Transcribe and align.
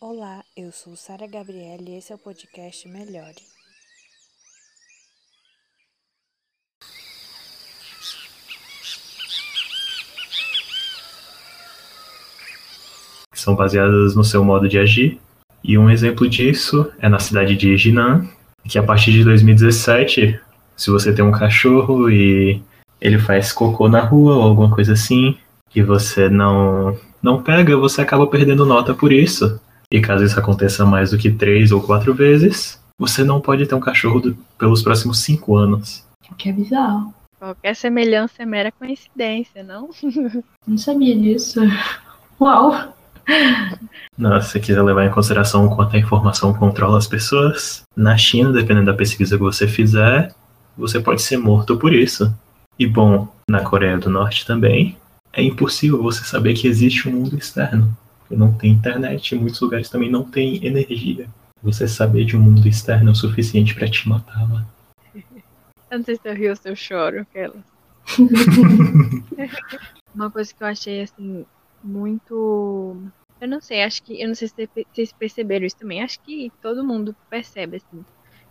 Olá, 0.00 0.44
eu 0.56 0.70
sou 0.70 0.96
Sara 0.96 1.26
Gabriele 1.26 1.92
e 1.92 1.98
esse 1.98 2.12
é 2.12 2.14
o 2.14 2.18
podcast 2.18 2.86
Melhore. 2.88 3.36
São 13.32 13.54
baseadas 13.54 14.14
no 14.14 14.24
seu 14.24 14.44
modo 14.44 14.68
de 14.68 14.78
agir. 14.78 15.18
E 15.62 15.78
um 15.78 15.88
exemplo 15.88 16.28
disso 16.28 16.92
é 16.98 17.08
na 17.08 17.18
cidade 17.18 17.56
de 17.56 17.76
Jinan, 17.76 18.28
que 18.68 18.78
a 18.78 18.82
partir 18.82 19.12
de 19.12 19.24
2017, 19.24 20.38
se 20.76 20.90
você 20.90 21.14
tem 21.14 21.24
um 21.24 21.32
cachorro 21.32 22.10
e 22.10 22.60
ele 23.00 23.18
faz 23.18 23.52
cocô 23.52 23.88
na 23.88 24.00
rua 24.00 24.34
ou 24.36 24.42
alguma 24.42 24.70
coisa 24.70 24.92
assim, 24.92 25.38
e 25.74 25.82
você 25.82 26.28
não 26.28 26.98
não 27.22 27.42
pega, 27.42 27.74
você 27.76 28.02
acaba 28.02 28.26
perdendo 28.26 28.66
nota 28.66 28.92
por 28.92 29.10
isso. 29.10 29.58
E 29.94 30.00
caso 30.00 30.24
isso 30.24 30.36
aconteça 30.36 30.84
mais 30.84 31.12
do 31.12 31.18
que 31.18 31.30
três 31.30 31.70
ou 31.70 31.80
quatro 31.80 32.12
vezes, 32.12 32.82
você 32.98 33.22
não 33.22 33.40
pode 33.40 33.64
ter 33.64 33.76
um 33.76 33.80
cachorro 33.80 34.18
do, 34.18 34.36
pelos 34.58 34.82
próximos 34.82 35.20
cinco 35.20 35.56
anos. 35.56 36.04
O 36.28 36.34
que 36.34 36.48
é 36.48 36.52
bizarro. 36.52 37.14
Qualquer 37.38 37.76
semelhança 37.76 38.42
é 38.42 38.44
mera 38.44 38.72
coincidência, 38.72 39.62
não? 39.62 39.90
Não 40.66 40.76
sabia 40.76 41.16
disso. 41.16 41.60
Uau! 42.40 42.92
Não, 44.18 44.40
se 44.40 44.48
você 44.48 44.58
quiser 44.58 44.82
levar 44.82 45.06
em 45.06 45.12
consideração 45.12 45.64
o 45.64 45.76
quanto 45.76 45.94
a 45.94 45.98
informação 46.00 46.52
controla 46.52 46.98
as 46.98 47.06
pessoas, 47.06 47.82
na 47.94 48.16
China, 48.16 48.50
dependendo 48.50 48.86
da 48.86 48.94
pesquisa 48.94 49.36
que 49.36 49.42
você 49.44 49.68
fizer, 49.68 50.34
você 50.76 50.98
pode 50.98 51.22
ser 51.22 51.36
morto 51.36 51.76
por 51.76 51.94
isso. 51.94 52.34
E 52.76 52.84
bom, 52.84 53.28
na 53.48 53.60
Coreia 53.60 53.96
do 53.96 54.10
Norte 54.10 54.44
também, 54.44 54.96
é 55.32 55.40
impossível 55.40 56.02
você 56.02 56.24
saber 56.24 56.54
que 56.54 56.66
existe 56.66 57.08
um 57.08 57.12
mundo 57.12 57.38
externo. 57.38 57.96
Não 58.36 58.52
tem 58.52 58.72
internet, 58.72 59.34
em 59.34 59.38
muitos 59.38 59.60
lugares 59.60 59.88
também 59.88 60.10
não 60.10 60.24
tem 60.24 60.64
energia. 60.64 61.28
Você 61.62 61.88
saber 61.88 62.24
de 62.24 62.36
um 62.36 62.40
mundo 62.40 62.68
externo 62.68 63.08
é 63.08 63.12
o 63.12 63.16
suficiente 63.16 63.74
para 63.74 63.88
te 63.88 64.08
matar 64.08 64.52
lá. 64.52 64.66
Eu 65.90 65.98
não 65.98 66.04
sei 66.04 66.16
se 66.16 66.28
eu 66.28 66.34
rio 66.34 66.50
ou 66.50 66.56
se 66.56 66.68
eu 66.68 66.74
choro, 66.74 67.20
aquela. 67.20 67.54
Uma 70.12 70.30
coisa 70.30 70.52
que 70.52 70.62
eu 70.62 70.66
achei, 70.66 71.02
assim, 71.02 71.46
muito. 71.82 72.96
Eu 73.40 73.48
não 73.48 73.60
sei, 73.60 73.82
acho 73.82 74.02
que. 74.02 74.20
Eu 74.20 74.28
não 74.28 74.34
sei 74.34 74.48
se 74.48 74.68
vocês 74.92 75.12
perceberam 75.12 75.64
isso 75.64 75.76
também. 75.76 76.02
Acho 76.02 76.20
que 76.20 76.52
todo 76.60 76.84
mundo 76.84 77.14
percebe, 77.30 77.76
assim. 77.76 78.04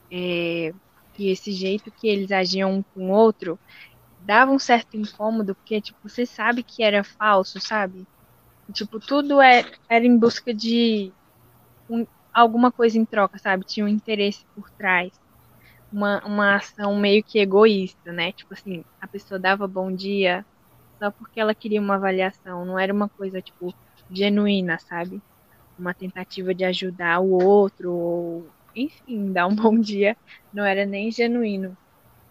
É, 0.10 0.74
que 1.14 1.30
esse 1.30 1.52
jeito 1.52 1.92
que 1.92 2.08
eles 2.08 2.32
agiam 2.32 2.74
um 2.74 2.82
com 2.82 3.10
o 3.10 3.14
outro 3.14 3.60
dava 4.22 4.52
um 4.52 4.60
certo 4.60 4.96
incômodo, 4.96 5.54
porque, 5.56 5.82
tipo, 5.82 6.00
você 6.08 6.26
sabe 6.26 6.64
que 6.64 6.82
era 6.82 7.04
falso, 7.04 7.60
sabe? 7.60 8.08
Tipo, 8.72 9.00
tudo 9.00 9.42
é, 9.42 9.64
era 9.90 10.06
em 10.06 10.18
busca 10.18 10.54
de 10.54 11.14
um, 11.90 12.06
alguma 12.34 12.72
coisa 12.72 12.98
em 13.00 13.06
troca, 13.06 13.40
sabe? 13.40 13.66
Tinha 13.66 13.86
um 13.86 13.90
interesse 13.90 14.46
por 14.56 14.70
trás. 14.78 15.14
Uma, 15.92 16.26
uma 16.26 16.56
ação 16.58 16.96
meio 17.00 17.24
que 17.26 17.40
egoísta, 17.40 18.12
né? 18.14 18.34
Tipo 18.34 18.54
assim, 18.56 18.84
a 19.02 19.08
pessoa 19.08 19.40
dava 19.40 19.68
bom 19.68 19.94
dia 19.96 20.46
só 21.02 21.12
porque 21.12 21.40
ela 21.40 21.56
queria 21.56 21.82
uma 21.82 21.96
avaliação. 21.96 22.66
Não 22.66 22.80
era 22.80 22.94
uma 22.94 23.10
coisa, 23.12 23.42
tipo, 23.42 23.76
genuína, 24.10 24.80
sabe? 24.80 25.24
Uma 25.78 25.94
tentativa 25.96 26.56
de 26.56 26.66
ajudar 26.66 27.22
o 27.22 27.32
outro, 27.32 27.94
ou, 27.94 28.56
enfim, 28.76 29.34
dar 29.34 29.48
um 29.48 29.56
bom 29.56 29.80
dia. 29.80 30.18
Não 30.54 30.66
era 30.66 30.86
nem 30.86 31.12
genuíno. 31.12 31.78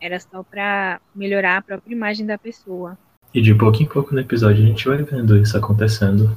Era 0.01 0.21
só 0.21 0.45
pra 0.45 1.01
melhorar 1.15 1.59
a 1.59 1.63
própria 1.63 1.93
imagem 1.95 2.27
da 2.27 2.39
pessoa. 2.39 2.99
E 3.35 3.41
de 3.41 3.55
pouco 3.55 3.83
em 3.83 3.87
pouco 3.87 4.15
no 4.15 4.21
episódio 4.21 4.63
a 4.63 4.67
gente 4.67 4.87
vai 4.87 4.99
vendo 4.99 5.37
isso 5.37 5.57
acontecendo. 5.57 6.37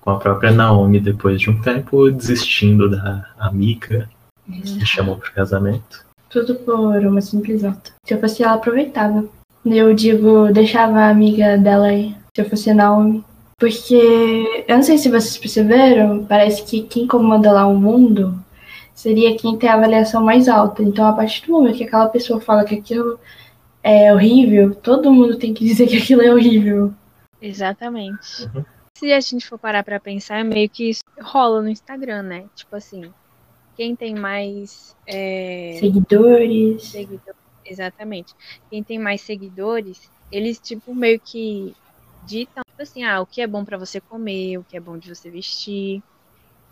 Com 0.00 0.10
a 0.10 0.18
própria 0.18 0.50
Naomi, 0.50 0.98
depois 0.98 1.40
de 1.40 1.48
um 1.48 1.60
tempo, 1.60 2.10
desistindo 2.10 2.90
da 2.90 3.26
amiga 3.38 4.08
que 4.50 4.84
chamou 4.84 5.16
pro 5.16 5.32
casamento. 5.32 6.04
Tudo 6.28 6.56
por 6.56 6.96
uma 7.06 7.20
simples 7.20 7.62
nota. 7.62 7.92
Se 8.04 8.14
eu 8.14 8.20
fosse 8.20 8.42
ela, 8.42 8.54
aproveitava. 8.54 9.24
Eu 9.64 9.94
digo, 9.94 10.52
deixava 10.52 11.00
a 11.00 11.10
amiga 11.10 11.56
dela 11.56 11.86
aí, 11.86 12.16
se 12.34 12.42
eu 12.42 12.50
fosse 12.50 12.74
Naomi. 12.74 13.24
Porque, 13.58 14.64
eu 14.66 14.74
não 14.74 14.82
sei 14.82 14.98
se 14.98 15.08
vocês 15.08 15.38
perceberam, 15.38 16.24
parece 16.24 16.64
que 16.64 16.82
quem 16.82 17.06
comanda 17.06 17.52
lá 17.52 17.64
o 17.66 17.78
mundo 17.78 18.42
seria 18.92 19.36
quem 19.36 19.56
tem 19.56 19.70
a 19.70 19.74
avaliação 19.74 20.24
mais 20.24 20.48
alta. 20.48 20.82
Então, 20.82 21.06
a 21.06 21.12
partir 21.12 21.46
do 21.46 21.52
momento 21.52 21.76
que 21.76 21.84
aquela 21.84 22.08
pessoa 22.08 22.40
fala 22.40 22.64
que 22.64 22.74
aquilo 22.74 23.20
é 23.82 24.12
horrível, 24.12 24.74
todo 24.74 25.12
mundo 25.12 25.36
tem 25.36 25.52
que 25.52 25.64
dizer 25.64 25.86
que 25.88 25.96
aquilo 25.96 26.22
é 26.22 26.32
horrível. 26.32 26.94
Exatamente. 27.40 28.44
Uhum. 28.54 28.64
Se 28.96 29.12
a 29.12 29.20
gente 29.20 29.48
for 29.48 29.58
parar 29.58 29.82
pra 29.82 29.98
pensar, 29.98 30.38
é 30.38 30.44
meio 30.44 30.68
que 30.68 30.90
isso 30.90 31.02
rola 31.20 31.60
no 31.60 31.68
Instagram, 31.68 32.22
né? 32.22 32.44
Tipo 32.54 32.76
assim, 32.76 33.12
quem 33.74 33.96
tem 33.96 34.14
mais 34.14 34.96
é... 35.06 35.76
seguidores. 35.80 36.84
Seguidor... 36.84 37.34
Exatamente. 37.64 38.34
Quem 38.70 38.82
tem 38.82 38.98
mais 38.98 39.20
seguidores, 39.20 40.08
eles, 40.30 40.58
tipo, 40.58 40.94
meio 40.94 41.18
que 41.18 41.74
ditam, 42.24 42.62
tipo 42.64 42.82
assim, 42.82 43.02
ah, 43.02 43.20
o 43.20 43.26
que 43.26 43.40
é 43.40 43.46
bom 43.46 43.64
para 43.64 43.78
você 43.78 44.00
comer, 44.00 44.58
o 44.58 44.64
que 44.64 44.76
é 44.76 44.80
bom 44.80 44.96
de 44.96 45.12
você 45.12 45.30
vestir. 45.30 46.02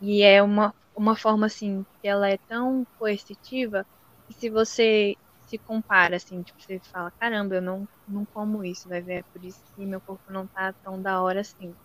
E 0.01 0.23
é 0.23 0.43
uma, 0.43 0.75
uma 0.95 1.17
forma, 1.17 1.47
assim, 1.47 1.85
que 2.01 2.09
ela 2.09 2.29
é 2.29 2.37
tão 2.49 2.87
coercitiva 2.99 3.85
que 4.29 4.35
se 4.35 4.49
você 4.49 5.17
se 5.51 5.59
compara, 5.61 6.17
assim, 6.17 6.43
tipo, 6.45 6.61
você 6.63 6.81
fala, 6.93 7.13
caramba, 7.21 7.57
eu 7.57 7.63
não, 7.63 7.87
não 8.07 8.27
como 8.35 8.65
isso, 8.65 8.89
vai 8.89 9.03
ver, 9.03 9.21
é 9.21 9.25
por 9.33 9.45
isso 9.45 9.63
que 9.75 9.87
meu 9.87 10.01
corpo 10.03 10.33
não 10.33 10.49
tá 10.49 10.75
tão 10.83 11.01
da 11.03 11.23
hora 11.23 11.41
assim. 11.43 11.77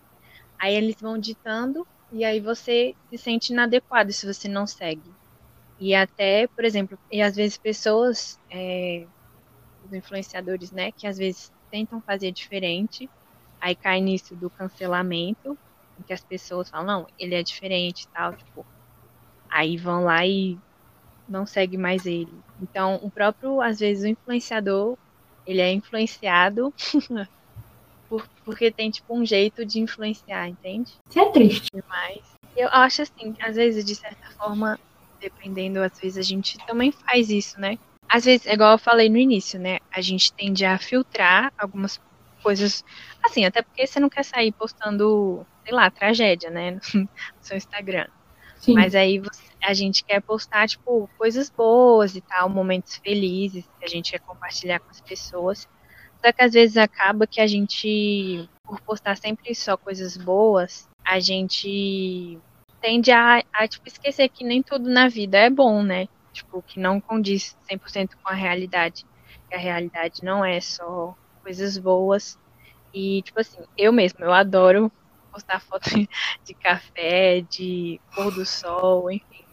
Aí 0.60 0.76
eles 0.76 0.96
vão 1.02 1.18
ditando 1.20 1.88
e 2.12 2.24
aí 2.26 2.40
você 2.42 2.96
se 3.10 3.18
sente 3.18 3.54
inadequado 3.54 4.12
se 4.14 4.26
você 4.28 4.48
não 4.50 4.68
segue. 4.68 5.16
E 5.80 5.96
até, 5.96 6.48
por 6.50 6.66
exemplo, 6.66 7.00
e 7.12 7.22
às 7.22 7.36
vezes 7.36 7.58
pessoas, 7.58 8.40
é, 8.52 9.10
os 9.84 9.94
influenciadores, 9.94 10.72
né, 10.72 10.92
que 10.94 11.08
às 11.08 11.18
vezes 11.18 11.52
tentam 11.72 12.02
fazer 12.04 12.32
diferente, 12.32 13.10
aí 13.62 13.76
cai 13.76 14.02
nisso 14.02 14.36
do 14.36 14.52
cancelamento, 14.52 15.60
em 15.98 16.04
que 16.04 16.14
as 16.14 16.24
pessoas 16.24 16.70
falam, 16.70 16.86
não, 17.02 17.08
ele 17.18 17.36
é 17.36 17.44
diferente 17.44 18.04
e 18.04 18.10
tal, 18.14 18.36
tipo, 18.36 18.68
aí 19.52 19.78
vão 19.78 20.04
lá 20.06 20.26
e 20.28 20.60
não 21.28 21.46
segue 21.46 21.78
mais 21.78 22.06
ele. 22.06 22.34
Então, 22.62 23.00
o 23.02 23.10
próprio, 23.10 23.62
às 23.62 23.80
vezes, 23.80 24.04
o 24.04 24.08
influenciador, 24.08 24.98
ele 25.46 25.62
é 25.62 25.72
influenciado 25.72 26.74
por, 28.10 28.28
porque 28.44 28.72
tem, 28.72 28.90
tipo, 28.90 29.16
um 29.16 29.26
jeito 29.26 29.66
de 29.66 29.80
influenciar, 29.80 30.48
entende? 30.48 30.94
Isso 31.10 31.20
é 31.20 31.32
triste. 31.32 31.72
Mas 31.88 32.22
eu 32.56 32.70
acho, 32.70 33.02
assim, 33.02 33.36
às 33.40 33.56
vezes, 33.56 33.84
de 33.84 33.96
certa 33.96 34.30
forma, 34.32 34.80
dependendo, 35.20 35.82
às 35.82 36.00
vezes, 36.00 36.18
a 36.18 36.22
gente 36.22 36.58
também 36.66 36.92
faz 36.92 37.30
isso, 37.30 37.60
né? 37.60 37.78
Às 38.08 38.26
vezes, 38.26 38.46
igual 38.46 38.74
eu 38.74 38.78
falei 38.78 39.10
no 39.10 39.18
início, 39.18 39.60
né? 39.60 39.80
A 39.92 40.00
gente 40.00 40.32
tende 40.34 40.64
a 40.64 40.78
filtrar 40.78 41.52
algumas 41.58 42.00
coisas, 42.42 42.84
assim, 43.24 43.44
até 43.44 43.64
porque 43.64 43.88
você 43.88 44.00
não 44.00 44.10
quer 44.10 44.24
sair 44.24 44.52
postando, 44.52 45.46
sei 45.64 45.74
lá, 45.74 45.90
tragédia, 45.90 46.50
né? 46.50 46.80
No 46.94 47.10
seu 47.42 47.58
Instagram. 47.58 48.08
Sim. 48.66 48.74
Mas 48.74 48.96
aí 48.96 49.22
a 49.64 49.74
gente 49.74 50.04
quer 50.04 50.22
postar, 50.22 50.68
tipo, 50.68 51.08
coisas 51.18 51.52
boas 51.52 52.16
e 52.16 52.22
tal, 52.22 52.50
momentos 52.50 52.98
felizes 52.98 53.64
que 53.80 53.86
a 53.86 53.88
gente 53.88 54.12
quer 54.12 54.20
compartilhar 54.20 54.80
com 54.80 54.90
as 54.90 55.00
pessoas. 55.02 55.68
Só 56.24 56.32
que 56.32 56.42
às 56.42 56.54
vezes 56.54 56.76
acaba 56.76 57.28
que 57.28 57.40
a 57.40 57.46
gente, 57.46 58.50
por 58.64 58.82
postar 58.82 59.18
sempre 59.18 59.54
só 59.54 59.78
coisas 59.78 60.18
boas, 60.18 60.90
a 61.06 61.20
gente 61.20 62.40
tende 62.82 63.12
a, 63.12 63.44
a 63.54 63.68
tipo, 63.68 63.88
esquecer 63.88 64.30
que 64.30 64.44
nem 64.44 64.64
tudo 64.64 64.90
na 64.90 65.08
vida 65.08 65.38
é 65.38 65.50
bom, 65.50 65.84
né? 65.84 66.08
Tipo, 66.34 66.64
que 66.64 66.80
não 66.80 67.00
condiz 67.00 67.56
100% 67.70 68.16
com 68.24 68.30
a 68.30 68.34
realidade. 68.34 69.06
Que 69.48 69.56
a 69.56 69.60
realidade 69.60 70.24
não 70.24 70.44
é 70.44 70.60
só 70.60 71.16
coisas 71.44 71.78
boas. 71.78 72.40
E, 72.92 73.22
tipo 73.22 73.40
assim, 73.40 73.62
eu 73.78 73.94
mesmo, 73.94 74.26
eu 74.26 74.34
adoro 74.34 74.92
postar 75.36 75.60
foto 75.60 75.90
de 76.46 76.54
café, 76.54 77.42
de 77.42 78.00
pôr 78.16 78.34
do 78.34 78.46
sol, 78.46 79.12
enfim. 79.12 79.44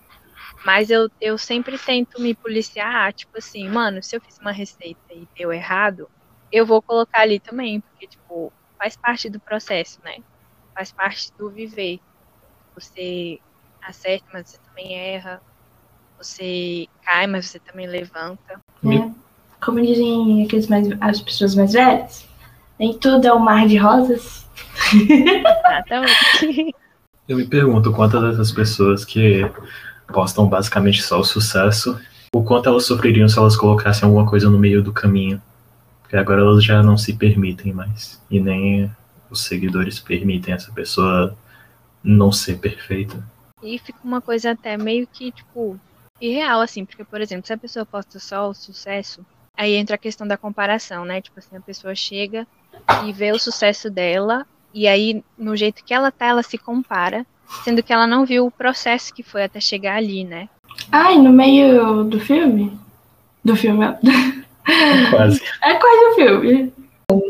Mas 0.64 0.90
eu, 0.90 1.10
eu 1.20 1.36
sempre 1.36 1.76
tento 1.76 2.20
me 2.20 2.34
policiar, 2.34 3.12
tipo 3.12 3.36
assim, 3.36 3.68
mano, 3.68 4.00
se 4.00 4.14
eu 4.14 4.20
fiz 4.20 4.38
uma 4.38 4.52
receita 4.52 5.00
e 5.12 5.26
deu 5.36 5.52
errado, 5.52 6.08
eu 6.52 6.64
vou 6.64 6.80
colocar 6.80 7.22
ali 7.22 7.40
também, 7.40 7.80
porque, 7.80 8.06
tipo, 8.06 8.52
faz 8.78 8.96
parte 8.96 9.28
do 9.28 9.40
processo, 9.40 9.98
né? 10.04 10.18
Faz 10.72 10.92
parte 10.92 11.32
do 11.36 11.50
viver. 11.50 11.98
Você 12.76 13.40
acerta, 13.82 14.26
mas 14.32 14.50
você 14.50 14.58
também 14.58 14.94
erra. 14.94 15.42
Você 16.16 16.86
cai, 17.02 17.26
mas 17.26 17.46
você 17.46 17.58
também 17.58 17.88
levanta. 17.88 18.60
É. 18.84 19.10
Como 19.64 19.80
dizem 19.80 20.44
aqueles 20.44 20.68
mais, 20.68 20.86
as 21.00 21.20
pessoas 21.20 21.54
mais 21.56 21.72
velhas, 21.72 22.28
nem 22.78 22.96
tudo 22.96 23.26
é 23.26 23.32
um 23.32 23.40
mar 23.40 23.66
de 23.66 23.76
rosas. 23.76 24.46
Exatamente. 24.94 26.74
Eu 27.28 27.36
me 27.36 27.46
pergunto 27.46 27.92
quantas 27.92 28.22
dessas 28.22 28.52
pessoas 28.52 29.04
que 29.04 29.48
postam 30.08 30.48
basicamente 30.48 31.02
só 31.02 31.20
o 31.20 31.24
sucesso, 31.24 31.98
o 32.34 32.42
quanto 32.42 32.68
elas 32.68 32.84
sofreriam 32.84 33.28
se 33.28 33.38
elas 33.38 33.56
colocassem 33.56 34.06
alguma 34.06 34.26
coisa 34.26 34.50
no 34.50 34.58
meio 34.58 34.82
do 34.82 34.92
caminho. 34.92 35.40
Porque 36.02 36.16
agora 36.16 36.40
elas 36.40 36.64
já 36.64 36.82
não 36.82 36.98
se 36.98 37.14
permitem 37.14 37.72
mais. 37.72 38.20
E 38.30 38.40
nem 38.40 38.90
os 39.30 39.44
seguidores 39.44 39.98
permitem 39.98 40.52
essa 40.52 40.70
pessoa 40.72 41.36
não 42.02 42.30
ser 42.32 42.58
perfeita. 42.58 43.22
E 43.62 43.78
fica 43.78 43.98
uma 44.02 44.20
coisa 44.20 44.50
até 44.50 44.76
meio 44.76 45.06
que, 45.06 45.30
tipo, 45.30 45.78
irreal, 46.20 46.60
assim, 46.60 46.84
porque, 46.84 47.04
por 47.04 47.20
exemplo, 47.20 47.46
se 47.46 47.52
a 47.52 47.58
pessoa 47.58 47.86
posta 47.86 48.18
só 48.18 48.50
o 48.50 48.54
sucesso, 48.54 49.24
aí 49.56 49.74
entra 49.74 49.94
a 49.94 49.98
questão 49.98 50.26
da 50.26 50.36
comparação, 50.36 51.04
né? 51.04 51.20
Tipo 51.20 51.38
assim, 51.38 51.56
a 51.56 51.60
pessoa 51.60 51.94
chega 51.94 52.46
e 53.04 53.12
vê 53.12 53.32
o 53.32 53.38
sucesso 53.38 53.88
dela, 53.90 54.46
e 54.74 54.88
aí, 54.88 55.22
no 55.36 55.56
jeito 55.56 55.84
que 55.84 55.92
ela 55.92 56.10
tá, 56.10 56.26
ela 56.26 56.42
se 56.42 56.56
compara, 56.56 57.26
sendo 57.64 57.82
que 57.82 57.92
ela 57.92 58.06
não 58.06 58.24
viu 58.24 58.46
o 58.46 58.50
processo 58.50 59.12
que 59.12 59.22
foi 59.22 59.44
até 59.44 59.60
chegar 59.60 59.96
ali, 59.96 60.24
né? 60.24 60.48
Ai, 60.90 61.18
no 61.18 61.32
meio 61.32 62.04
do 62.04 62.18
filme? 62.18 62.78
Do 63.44 63.54
filme. 63.56 63.84
Quase. 65.10 65.42
É 65.62 65.74
quase 65.74 66.04
o 66.04 66.14
filme. 66.14 66.72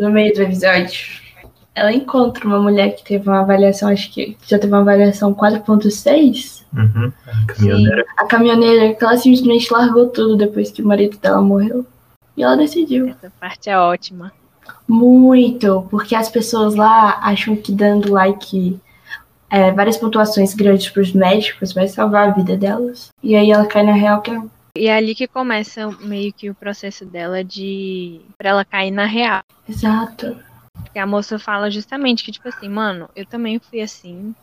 No 0.01 0.11
meio 0.11 0.33
do 0.35 0.43
episódio, 0.43 1.23
ela 1.75 1.93
encontra 1.93 2.47
uma 2.47 2.61
mulher 2.61 2.95
que 2.95 3.05
teve 3.05 3.29
uma 3.29 3.41
avaliação, 3.41 3.89
acho 3.89 4.13
que 4.13 4.37
já 4.47 4.59
teve 4.59 4.73
uma 4.73 4.83
avaliação 4.83 5.35
4.6. 5.35 6.63
Uhum. 6.73 7.13
A 7.27 7.47
caminhoneira. 7.47 8.05
A 8.17 8.27
caminhoneira, 8.27 8.95
que 8.95 9.05
ela 9.05 9.17
simplesmente 9.17 9.73
largou 9.73 10.09
tudo 10.09 10.37
depois 10.37 10.71
que 10.71 10.83
o 10.83 10.87
marido 10.87 11.19
dela 11.19 11.41
morreu. 11.41 11.87
E 12.37 12.43
ela 12.43 12.57
decidiu. 12.57 13.09
Essa 13.09 13.33
parte 13.41 13.69
é 13.69 13.79
ótima. 13.79 14.33
Muito, 14.89 15.87
porque 15.91 16.15
as 16.15 16.29
pessoas 16.29 16.75
lá 16.75 17.19
acham 17.23 17.57
que 17.57 17.73
dando 17.73 18.13
like, 18.13 18.79
é, 19.51 19.71
várias 19.71 19.97
pontuações 19.97 20.55
grandes 20.55 20.91
pros 20.91 21.13
médicos 21.13 21.73
vai 21.73 21.87
salvar 21.89 22.29
a 22.29 22.33
vida 22.33 22.57
delas. 22.57 23.11
E 23.23 23.35
aí 23.35 23.51
ela 23.51 23.67
cai 23.67 23.83
na 23.83 23.93
real 23.93 24.21
que 24.21 24.31
não. 24.31 24.51
E 24.75 24.87
é 24.87 24.97
ali 24.97 25.15
que 25.15 25.29
começa 25.29 25.91
meio 26.01 26.33
que 26.33 26.49
o 26.49 26.55
processo 26.55 27.05
dela 27.05 27.45
de. 27.45 28.23
pra 28.39 28.51
ela 28.51 28.65
cair 28.65 28.91
na 28.91 29.05
real. 29.05 29.43
Exato. 29.69 30.39
Porque 30.73 30.99
a 30.99 31.07
moça 31.07 31.39
fala 31.39 31.71
justamente 31.71 32.25
que, 32.25 32.33
tipo 32.33 32.49
assim, 32.49 32.69
mano, 32.69 33.09
eu 33.15 33.27
também 33.27 33.59
fui 33.59 33.83
assim. 33.83 34.35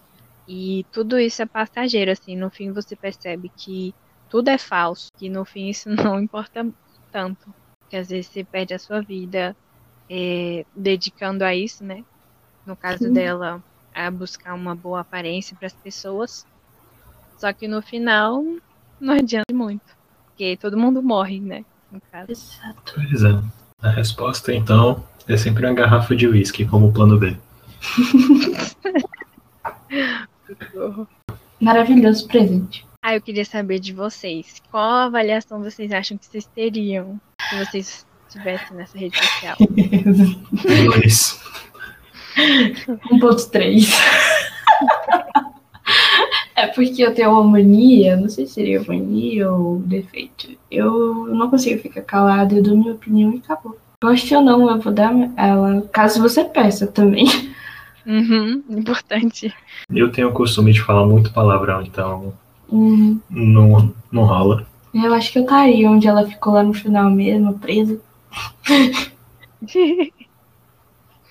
E 0.48 0.86
tudo 0.92 1.20
isso 1.20 1.42
é 1.42 1.46
passageiro, 1.48 2.12
assim. 2.12 2.36
No 2.36 2.52
fim 2.52 2.72
você 2.72 2.96
percebe 2.96 3.52
que 3.58 3.94
tudo 4.30 4.50
é 4.50 4.58
falso. 4.60 5.12
Que 5.18 5.30
no 5.30 5.44
fim 5.44 5.70
isso 5.70 5.90
não 5.94 6.22
importa 6.22 6.68
tanto. 7.12 7.52
Que 7.90 7.98
às 7.98 8.10
vezes 8.10 8.28
você 8.28 8.44
perde 8.44 8.76
a 8.76 8.80
sua 8.80 9.02
vida 9.02 9.56
é, 10.10 10.66
dedicando 10.76 11.44
a 11.44 11.56
isso, 11.56 11.84
né? 11.84 12.04
No 12.66 12.76
caso 12.76 13.06
Sim. 13.06 13.14
dela, 13.14 13.64
a 13.94 14.10
buscar 14.10 14.54
uma 14.54 14.76
boa 14.76 15.02
aparência 15.02 15.56
para 15.56 15.68
as 15.68 15.74
pessoas. 15.74 16.46
Só 17.38 17.54
que 17.54 17.68
no 17.68 17.82
final 17.82 18.44
não 19.00 19.14
adianta 19.20 19.54
muito. 19.54 19.98
Porque 20.26 20.58
todo 20.58 20.78
mundo 20.78 21.02
morre, 21.02 21.40
né? 21.40 21.64
No 21.92 22.02
caso. 22.12 22.32
Exato. 22.32 22.94
Pois 22.96 23.24
é. 23.24 23.42
A 23.82 23.90
resposta, 23.90 24.54
então, 24.54 25.04
é 25.28 25.38
sempre 25.38 25.66
uma 25.66 25.74
garrafa 25.74 26.16
de 26.16 26.28
uísque 26.28 26.66
como 26.66 26.92
plano 26.92 27.18
B. 27.18 27.38
Maravilhoso 31.62 32.28
presente. 32.28 32.86
Ah, 33.02 33.16
eu 33.16 33.22
queria 33.22 33.46
saber 33.46 33.80
de 33.80 33.94
vocês. 33.94 34.62
Qual 34.70 34.84
avaliação 34.84 35.62
vocês 35.62 35.92
acham 35.92 36.18
que 36.18 36.26
vocês 36.26 36.46
teriam 36.46 37.20
se 37.50 37.66
vocês 37.66 38.06
estivessem 38.30 38.78
nessa 38.78 38.98
rede 38.98 39.18
social? 39.18 39.58
Dois. 40.86 41.40
1.3. 42.38 43.90
é 46.56 46.68
porque 46.68 47.02
eu 47.04 47.14
tenho 47.14 47.32
uma 47.32 47.44
mania, 47.44 48.16
não 48.16 48.30
sei 48.30 48.46
se 48.46 48.54
seria 48.54 48.84
mania 48.88 49.52
ou 49.52 49.80
defeito. 49.80 50.50
Eu 50.70 51.28
não 51.34 51.50
consigo 51.50 51.82
ficar 51.82 52.02
calada, 52.02 52.56
eu 52.56 52.64
dou 52.64 52.78
minha 52.78 52.94
opinião 52.94 53.34
e 53.34 53.38
acabou. 53.38 53.78
Goste 54.02 54.34
ou 54.34 54.42
não, 54.42 54.70
eu 54.70 54.80
vou 54.80 54.94
dar 54.94 55.12
ela, 55.36 55.82
caso 55.92 56.22
você 56.22 56.44
peça 56.46 56.88
também. 56.88 57.26
Uhum, 58.06 58.64
importante. 58.70 59.54
Eu 59.94 60.12
tenho 60.12 60.30
o 60.30 60.34
costume 60.34 60.72
de 60.72 60.82
falar 60.82 61.06
muito 61.06 61.34
palavrão, 61.34 61.82
então 61.82 62.34
Hum, 62.72 63.20
não, 63.30 63.94
não 64.12 64.24
rola. 64.26 64.66
eu 64.94 65.12
acho 65.14 65.32
que 65.34 65.40
eu 65.40 65.44
estaria 65.44 65.90
onde 65.90 66.08
ela 66.08 66.26
ficou 66.26 66.54
lá 66.54 66.64
no 66.64 66.74
final 66.74 67.10
mesmo, 67.10 67.58
presa. 67.60 68.00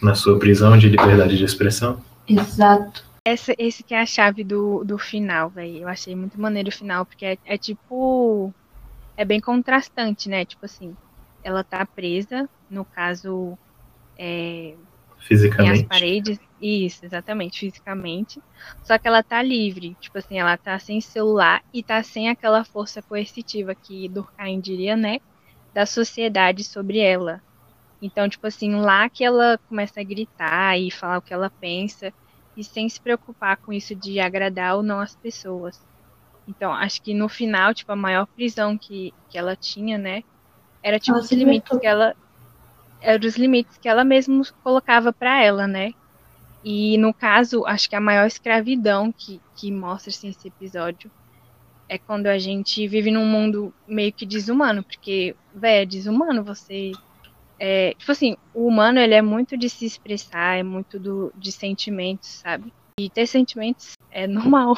Na 0.01 0.15
sua 0.15 0.39
prisão 0.39 0.79
de 0.79 0.89
liberdade 0.89 1.37
de 1.37 1.45
expressão. 1.45 2.03
Exato. 2.27 3.05
Essa, 3.25 3.55
esse 3.59 3.83
que 3.83 3.95
é 3.95 4.01
a 4.01 4.07
chave 4.07 4.45
do, 4.45 4.85
do 4.85 4.97
final, 4.99 5.51
velho. 5.51 5.79
Eu 5.79 5.89
achei 5.89 6.15
muito 6.15 6.41
maneiro 6.41 6.69
o 6.69 6.73
final, 6.73 7.05
porque 7.05 7.25
é, 7.25 7.39
é 7.45 7.59
tipo. 7.59 8.53
É 9.17 9.25
bem 9.25 9.41
contrastante, 9.41 10.29
né? 10.29 10.45
Tipo 10.45 10.65
assim, 10.67 10.97
ela 11.43 11.65
tá 11.65 11.85
presa, 11.85 12.49
no 12.71 12.85
caso, 12.85 13.59
é, 14.17 14.75
tem 14.77 14.79
as 15.21 15.27
Fisicamente. 15.27 15.85
paredes. 15.85 16.41
Isso, 16.61 17.05
exatamente, 17.05 17.61
fisicamente. 17.61 18.41
Só 18.83 18.99
que 18.99 19.07
ela 19.07 19.23
tá 19.23 19.43
livre. 19.43 19.97
Tipo 20.01 20.19
assim, 20.19 20.39
ela 20.39 20.57
tá 20.57 20.79
sem 20.79 21.01
celular 21.01 21.63
e 21.73 21.83
tá 21.83 22.03
sem 22.03 22.29
aquela 22.29 22.65
força 22.65 23.03
coercitiva 23.03 23.75
que 23.75 24.09
Durkheim 24.09 24.61
diria, 24.61 24.97
né? 24.97 25.21
Da 25.79 25.87
sociedade 25.87 26.65
sobre 26.65 26.99
ela. 26.99 27.41
Então, 28.03 28.29
tipo 28.29 28.45
assim, 28.49 28.75
lá 28.75 29.09
que 29.09 29.23
ela 29.23 29.61
começa 29.69 30.01
a 30.01 30.03
gritar 30.03 30.77
e 30.77 30.91
falar 30.91 31.19
o 31.19 31.23
que 31.23 31.33
ela 31.33 31.49
pensa, 31.49 32.13
e 32.57 32.65
sem 32.65 32.89
se 32.89 33.01
preocupar 33.01 33.59
com 33.59 33.73
isso 33.73 33.95
de 33.95 34.19
agradar 34.19 34.75
ou 34.75 34.83
não 34.83 34.99
as 34.99 35.15
pessoas. 35.15 35.81
Então, 36.49 36.73
acho 36.73 37.01
que 37.01 37.15
no 37.15 37.29
final, 37.29 37.73
tipo, 37.73 37.93
a 37.93 37.95
maior 37.95 38.27
prisão 38.27 38.77
que, 38.77 39.15
que 39.31 39.39
ela 39.39 39.55
tinha, 39.55 39.97
né? 39.97 40.25
Era 40.83 40.99
tipo 40.99 41.17
Ela 41.17 41.25
os 41.25 41.31
limites 41.31 41.79
que 41.79 41.87
ela. 41.87 42.17
Eram 43.01 43.29
os 43.29 43.37
limites 43.37 43.79
que 43.79 43.89
ela 43.89 44.03
mesma 44.03 44.43
colocava 44.65 45.13
pra 45.13 45.45
ela, 45.45 45.69
né? 45.69 45.93
E 46.65 46.99
no 46.99 47.15
caso, 47.15 47.65
acho 47.65 47.89
que 47.89 47.95
a 47.95 48.01
maior 48.01 48.27
escravidão 48.27 49.13
que, 49.13 49.41
que 49.55 49.71
mostra-se 49.71 50.27
nesse 50.27 50.49
episódio 50.49 51.09
é 51.89 51.97
quando 51.99 52.27
a 52.27 52.39
gente 52.39 52.87
vive 52.87 53.11
num 53.11 53.25
mundo 53.25 53.73
meio 53.87 54.13
que 54.13 54.27
desumano, 54.27 54.83
porque, 54.83 55.35
velho, 55.55 55.83
é 55.83 55.87
desumano 55.87 56.45
você. 56.45 56.93
É, 57.59 57.95
tipo 57.95 58.13
assim, 58.13 58.37
o 58.55 58.67
humano 58.67 59.01
ele 59.01 59.15
é 59.15 59.23
muito 59.23 59.57
de 59.57 59.69
se 59.69 59.85
expressar, 59.85 60.59
é 60.59 60.63
muito 60.63 60.99
do, 60.99 61.33
de 61.35 61.51
sentimentos, 61.51 62.29
sabe? 62.29 62.73
E 63.01 63.09
ter 63.09 63.27
sentimentos 63.27 63.93
é 64.11 64.27
normal. 64.27 64.77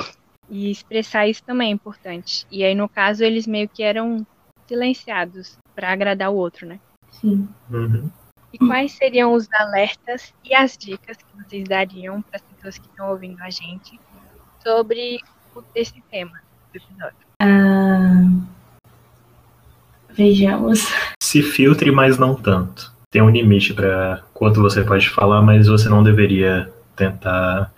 E 0.49 0.71
expressar 0.71 1.29
isso 1.29 1.43
também 1.45 1.69
é 1.69 1.73
importante. 1.73 2.47
E 2.51 2.65
aí, 2.65 2.75
no 2.75 2.89
caso, 2.89 3.23
eles 3.23 3.47
meio 3.47 3.69
que 3.69 3.83
eram 3.83 4.27
silenciados 4.67 5.57
pra 5.75 5.93
agradar 5.93 6.31
o 6.31 6.37
outro, 6.37 6.67
né? 6.67 6.81
Sim. 7.11 7.49
Uhum. 7.71 8.11
E 8.53 8.59
quais 8.59 8.93
seriam 8.93 9.33
os 9.33 9.47
alertas 9.53 10.35
e 10.45 10.55
as 10.55 10.77
dicas 10.77 11.17
que 11.19 11.37
vocês 11.37 11.65
dariam 11.69 12.21
para 12.23 12.37
as 12.37 12.43
pessoas 12.43 12.79
que 12.79 12.87
estão 12.89 13.11
ouvindo 13.11 13.41
a 13.43 13.51
gente 13.51 14.01
sobre 14.63 15.19
esse 15.75 16.01
tema? 16.11 16.41
Ah, 17.39 18.25
vejamos. 20.11 20.87
Se 21.23 21.43
filtre, 21.43 21.91
mas 21.91 22.19
não 22.19 22.35
tanto. 22.35 22.93
Tem 23.11 23.23
um 23.23 23.31
limite 23.31 23.75
para 23.75 24.23
quanto 24.33 24.61
você 24.61 24.83
pode 24.83 25.09
falar, 25.09 25.43
mas 25.43 25.67
você 25.67 25.89
não 25.89 26.03
deveria 26.03 26.71
tentar 26.95 27.73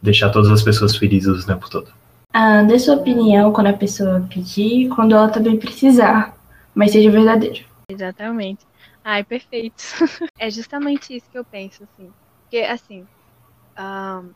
deixar 0.00 0.30
todas 0.30 0.50
as 0.50 0.62
pessoas 0.62 0.96
felizes 0.96 1.44
o 1.44 1.46
tempo 1.46 1.70
todo. 1.70 1.88
Ah, 2.32 2.62
dê 2.62 2.78
sua 2.78 2.96
opinião 2.96 3.52
quando 3.52 3.68
a 3.68 3.72
pessoa 3.72 4.26
pedir, 4.28 4.88
quando 4.88 5.14
ela 5.14 5.28
também 5.28 5.58
precisar, 5.58 6.34
mas 6.74 6.92
seja 6.92 7.10
verdadeiro. 7.10 7.64
Exatamente. 7.88 8.66
Ai, 9.04 9.24
perfeito. 9.24 9.82
é 10.38 10.50
justamente 10.50 11.16
isso 11.16 11.26
que 11.30 11.38
eu 11.38 11.44
penso, 11.44 11.82
assim. 11.82 12.10
Porque, 12.42 12.58
assim, 12.58 13.06
ahn, 13.76 14.28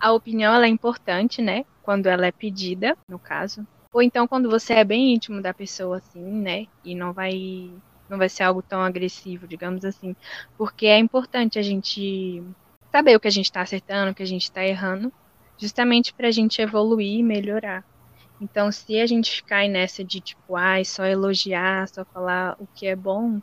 a 0.00 0.12
opinião 0.12 0.54
é 0.62 0.68
importante, 0.68 1.42
né? 1.42 1.64
Quando 1.82 2.06
ela 2.06 2.26
é 2.26 2.32
pedida, 2.32 2.96
no 3.08 3.18
caso. 3.18 3.66
Ou 3.92 4.02
então 4.02 4.26
quando 4.28 4.50
você 4.50 4.74
é 4.74 4.84
bem 4.84 5.14
íntimo 5.14 5.40
da 5.42 5.54
pessoa, 5.54 5.98
assim, 5.98 6.20
né? 6.20 6.66
E 6.84 6.94
não 6.94 7.12
vai, 7.12 7.32
não 8.08 8.18
vai 8.18 8.28
ser 8.28 8.42
algo 8.44 8.62
tão 8.62 8.82
agressivo, 8.82 9.46
digamos 9.46 9.84
assim. 9.84 10.14
Porque 10.56 10.86
é 10.86 10.98
importante 10.98 11.58
a 11.58 11.62
gente 11.62 12.42
saber 12.92 13.16
o 13.16 13.20
que 13.20 13.28
a 13.28 13.30
gente 13.30 13.50
tá 13.52 13.62
acertando, 13.62 14.12
o 14.12 14.14
que 14.14 14.22
a 14.22 14.26
gente 14.26 14.50
tá 14.50 14.64
errando, 14.64 15.12
justamente 15.58 16.12
pra 16.14 16.30
gente 16.30 16.60
evoluir 16.60 17.20
e 17.20 17.22
melhorar. 17.22 17.84
Então, 18.40 18.70
se 18.72 19.00
a 19.00 19.06
gente 19.06 19.30
ficar 19.30 19.68
nessa 19.68 20.04
de 20.04 20.20
tipo, 20.20 20.56
ai, 20.56 20.84
só 20.84 21.04
elogiar, 21.06 21.88
só 21.88 22.04
falar 22.06 22.56
o 22.58 22.66
que 22.74 22.86
é 22.86 22.96
bom, 22.96 23.40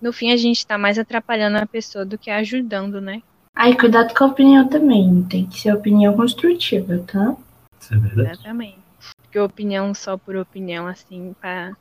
no 0.00 0.12
fim 0.12 0.32
a 0.32 0.36
gente 0.36 0.66
tá 0.66 0.78
mais 0.78 0.98
atrapalhando 0.98 1.58
a 1.58 1.66
pessoa 1.66 2.04
do 2.06 2.18
que 2.18 2.30
ajudando, 2.30 3.00
né? 3.00 3.22
Ai, 3.62 3.76
cuidado 3.76 4.14
com 4.14 4.24
a 4.24 4.28
opinião 4.28 4.66
também. 4.66 5.22
Tem 5.24 5.44
que 5.44 5.60
ser 5.60 5.74
opinião 5.74 6.16
construtiva, 6.16 6.98
tá? 7.06 7.36
Isso 7.78 7.92
é 7.92 7.98
verdade. 7.98 8.30
Exatamente. 8.30 8.78
Porque 9.22 9.38
opinião 9.38 9.92
só 9.92 10.16
por 10.16 10.34
opinião, 10.34 10.86
assim, 10.86 11.36
pra... 11.38 11.76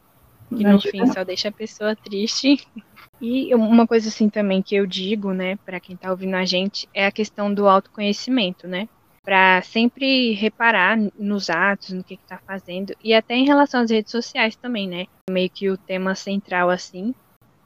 que 0.50 0.62
Não 0.62 0.74
no 0.74 0.82
fim 0.82 1.08
só 1.08 1.24
deixa 1.24 1.48
a 1.48 1.54
pessoa 1.54 1.96
triste. 1.96 2.68
E 3.22 3.56
uma 3.56 3.88
coisa 3.88 4.10
assim 4.10 4.28
também 4.28 4.62
que 4.62 4.76
eu 4.76 4.86
digo, 4.86 5.32
né, 5.32 5.58
pra 5.66 5.80
quem 5.80 5.96
tá 5.96 6.12
ouvindo 6.12 6.36
a 6.36 6.44
gente, 6.44 6.86
é 6.94 7.06
a 7.06 7.12
questão 7.14 7.54
do 7.54 7.66
autoconhecimento, 7.66 8.68
né? 8.68 8.90
Pra 9.24 9.62
sempre 9.62 10.34
reparar 10.34 10.98
nos 11.18 11.50
atos, 11.50 11.92
no 11.92 12.04
que, 12.04 12.18
que 12.18 12.28
tá 12.28 12.40
fazendo, 12.46 12.94
e 13.02 13.14
até 13.14 13.36
em 13.36 13.46
relação 13.46 13.80
às 13.80 13.90
redes 13.90 14.12
sociais 14.12 14.54
também, 14.58 14.86
né? 14.86 15.06
Meio 15.30 15.50
que 15.50 15.70
o 15.70 15.78
tema 15.78 16.14
central, 16.14 16.70
assim, 16.70 17.16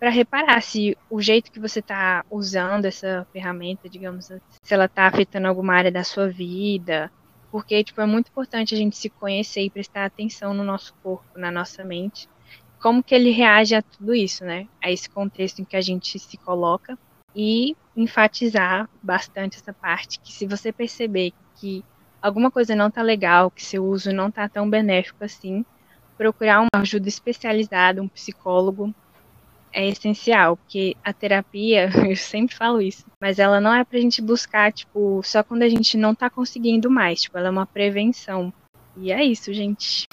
para 0.04 0.10
reparar 0.10 0.62
se 0.62 0.98
o 1.10 1.22
jeito 1.22 1.50
que 1.50 1.62
você 1.62 1.82
tá 1.82 2.26
usando 2.30 2.84
essa 2.84 3.26
ferramenta, 3.32 3.88
digamos 3.88 4.26
se 4.26 4.74
ela 4.74 4.86
tá 4.86 5.08
afetando 5.08 5.48
alguma 5.48 5.76
área 5.76 5.90
da 5.90 6.04
sua 6.04 6.28
vida, 6.28 7.10
Porque, 7.50 7.82
tipo, 7.86 8.02
é 8.02 8.06
muito 8.06 8.28
importante 8.28 8.76
a 8.76 8.78
gente 8.78 8.98
se 8.98 9.10
conhecer 9.10 9.62
e 9.62 9.70
prestar 9.70 10.04
atenção 10.04 10.54
no 10.54 10.62
nosso 10.62 10.94
corpo, 11.02 11.40
na 11.40 11.50
nossa 11.50 11.86
mente. 11.86 12.28
Como 12.82 13.02
que 13.02 13.16
ele 13.16 13.32
reage 13.32 13.76
a 13.76 13.82
tudo 13.82 14.14
isso, 14.14 14.44
né? 14.44 14.68
A 14.84 14.92
esse 14.92 15.10
contexto 15.10 15.62
em 15.62 15.64
que 15.64 15.78
a 15.78 15.82
gente 15.82 16.20
se 16.20 16.36
coloca. 16.36 17.00
E 17.34 17.74
enfatizar 17.96 18.90
bastante 19.02 19.56
essa 19.56 19.72
parte, 19.72 20.20
que 20.20 20.34
se 20.34 20.46
você 20.46 20.74
perceber 20.74 21.32
que 21.56 21.82
alguma 22.22 22.52
coisa 22.52 22.76
não 22.76 22.92
tá 22.92 23.02
legal, 23.02 23.50
que 23.50 23.64
seu 23.64 23.86
uso 23.86 24.12
não 24.12 24.30
tá 24.30 24.50
tão 24.50 24.70
benéfico 24.70 25.24
assim, 25.24 25.64
procurar 26.18 26.60
uma 26.60 26.82
ajuda 26.82 27.08
especializada, 27.08 28.02
um 28.02 28.08
psicólogo, 28.10 28.94
é 29.74 29.88
essencial, 29.88 30.58
porque 30.58 30.96
a 31.04 31.12
terapia, 31.12 31.90
eu 32.08 32.16
sempre 32.16 32.56
falo 32.56 32.82
isso, 32.82 33.04
mas 33.20 33.40
ela 33.40 33.60
não 33.60 33.74
é 33.74 33.84
pra 33.84 34.00
gente 34.00 34.22
buscar, 34.22 34.72
tipo, 34.72 35.22
só 35.24 35.44
quando 35.44 35.64
a 35.64 35.70
gente 35.70 35.98
não 35.98 36.14
tá 36.14 36.30
conseguindo 36.30 36.90
mais, 36.90 37.22
tipo, 37.24 37.38
ela 37.38 37.48
é 37.48 37.52
uma 37.52 37.66
prevenção. 37.66 38.54
E 38.96 39.12
é 39.12 39.24
isso, 39.24 39.52
gente. 39.54 40.08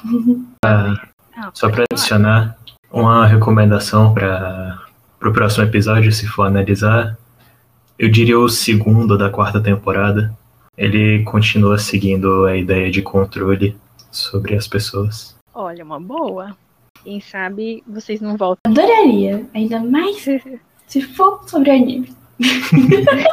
Ah, 0.64 0.95
Ah, 1.37 1.50
só 1.55 1.69
para 1.71 1.85
adicionar 1.90 2.57
uma 2.90 3.26
recomendação 3.26 4.12
para 4.12 4.81
o 5.23 5.33
próximo 5.33 5.64
episódio, 5.64 6.11
se 6.12 6.26
for 6.26 6.45
analisar, 6.45 7.17
eu 7.99 8.11
diria 8.11 8.38
o 8.38 8.49
segundo 8.49 9.17
da 9.17 9.31
quarta 9.31 9.61
temporada. 9.61 10.37
Ele 10.76 11.23
continua 11.25 11.79
seguindo 11.79 12.47
a 12.47 12.57
ideia 12.57 12.90
de 12.90 13.02
controle 13.02 13.76
sobre 14.11 14.55
as 14.55 14.67
pessoas. 14.67 15.37
Olha, 15.55 15.85
uma 15.85 16.00
boa. 16.00 16.57
Quem 17.03 17.21
sabe 17.21 17.83
vocês 17.87 18.21
não 18.21 18.37
voltam. 18.37 18.71
Adoraria, 18.71 19.47
ainda 19.55 19.81
mais 19.81 20.25
se 20.87 21.01
for 21.03 21.49
sobre 21.49 21.71
anime. 21.71 22.15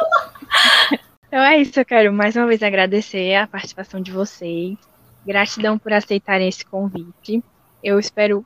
Então 1.28 1.40
é 1.40 1.58
isso, 1.60 1.78
eu 1.78 1.84
quero 1.84 2.10
mais 2.10 2.34
uma 2.36 2.46
vez 2.46 2.62
agradecer 2.62 3.34
a 3.34 3.46
participação 3.46 4.00
de 4.00 4.10
vocês. 4.10 4.78
Gratidão 5.26 5.78
por 5.78 5.92
aceitarem 5.92 6.48
esse 6.48 6.64
convite. 6.64 7.44
Eu 7.84 7.98
espero 7.98 8.44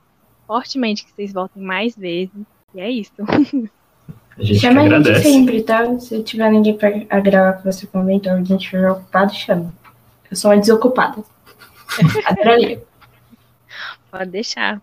fortemente 0.49 1.04
que 1.04 1.12
vocês 1.12 1.33
voltem 1.33 1.62
mais 1.62 1.97
vezes. 1.97 2.35
E 2.75 2.81
é 2.81 2.90
isso. 2.90 3.12
A 4.37 4.42
gente 4.42 4.61
chama 4.61 4.81
a 4.81 4.85
gente 4.85 4.95
agradece. 4.95 5.23
sempre, 5.23 5.62
tá? 5.62 5.99
Se 6.00 6.23
tiver 6.23 6.50
ninguém 6.50 6.75
pra 6.75 6.88
a 7.11 7.21
gravar 7.21 7.52
com 7.52 7.71
você 7.71 7.87
comenta, 7.87 8.31
ou 8.31 8.38
alguém 8.38 8.57
estiver 8.57 8.90
ocupado, 8.90 9.35
chama. 9.35 9.73
Eu 10.31 10.37
sou 10.37 10.50
uma 10.50 10.59
desocupada. 10.59 11.23
Adoraria. 12.25 12.83
Pode 14.11 14.31
deixar. 14.31 14.81